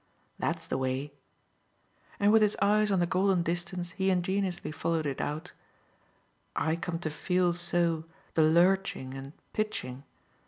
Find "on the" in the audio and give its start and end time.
2.91-3.05